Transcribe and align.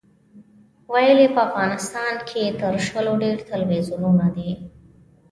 ویل 0.91 1.17
یې 1.23 1.29
په 1.35 1.39
افغانستان 1.47 2.13
کې 2.29 2.43
تر 2.61 2.73
شلو 2.87 3.13
ډېر 3.23 3.37
تلویزیونونه 3.51 4.25
دي. 4.35 4.51